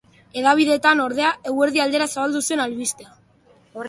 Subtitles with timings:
[0.39, 3.13] Hedabideetan, ordea, eguerdi aldera zabaldu zen albistea.